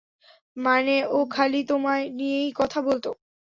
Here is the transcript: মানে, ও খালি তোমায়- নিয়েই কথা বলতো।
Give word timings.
মানে, 0.57 0.95
ও 1.09 1.19
খালি 1.31 1.61
তোমায়- 1.67 2.03
নিয়েই 2.17 2.49
কথা 2.55 2.79
বলতো। 2.81 3.09